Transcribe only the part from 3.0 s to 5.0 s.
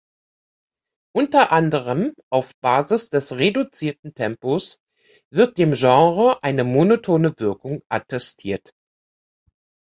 des reduzierten Tempos